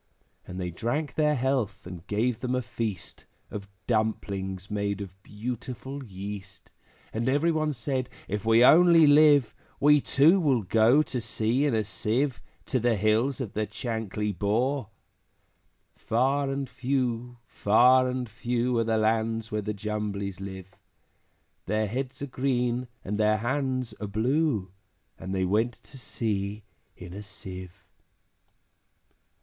And 0.47 0.59
they 0.59 0.71
drank 0.71 1.13
their 1.13 1.35
health, 1.35 1.85
and 1.85 2.07
gave 2.07 2.39
them 2.39 2.55
a 2.55 2.63
feast 2.63 3.25
Of 3.51 3.69
dumplings 3.85 4.71
made 4.71 4.99
of 4.99 5.21
beautiful 5.21 6.03
yeast; 6.03 6.71
And 7.13 7.29
every 7.29 7.51
one 7.51 7.71
said, 7.73 8.09
`If 8.27 8.43
we 8.43 8.65
only 8.65 9.05
live, 9.05 9.53
We 9.79 10.01
too 10.01 10.39
will 10.39 10.63
go 10.63 11.03
to 11.03 11.21
sea 11.21 11.65
in 11.65 11.75
a 11.75 11.83
Sieve, 11.83 12.41
To 12.65 12.79
the 12.79 12.95
hills 12.95 13.39
of 13.39 13.53
the 13.53 13.67
Chankly 13.67 14.31
Bore!' 14.35 14.89
Far 15.95 16.49
and 16.49 16.67
few, 16.67 17.37
far 17.45 18.07
and 18.07 18.27
few, 18.27 18.79
Are 18.79 18.83
the 18.83 18.97
lands 18.97 19.51
where 19.51 19.61
the 19.61 19.71
Jumblies 19.71 20.39
live; 20.39 20.75
Their 21.67 21.85
heads 21.85 22.23
are 22.23 22.25
green, 22.25 22.87
and 23.05 23.19
their 23.19 23.37
hands 23.37 23.93
are 24.01 24.07
blue, 24.07 24.71
And 25.19 25.31
they 25.31 25.45
went 25.45 25.73
to 25.73 25.99
sea 25.99 26.63
in 26.97 27.13
a 27.13 27.21
Sieve. 27.21 27.85